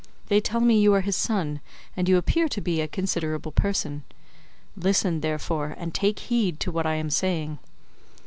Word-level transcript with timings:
They 0.29 0.41
tell 0.41 0.61
me 0.61 0.81
you 0.81 0.95
are 0.95 1.01
his 1.01 1.15
son, 1.15 1.59
and 1.95 2.09
you 2.09 2.17
appear 2.17 2.47
to 2.49 2.59
be 2.59 2.81
a 2.81 2.87
considerable 2.87 3.51
person; 3.51 4.01
listen, 4.75 5.21
therefore, 5.21 5.75
and 5.77 5.93
take 5.93 6.17
heed 6.21 6.59
to 6.61 6.71
what 6.71 6.87
I 6.87 6.95
am 6.95 7.11
saying. 7.11 7.59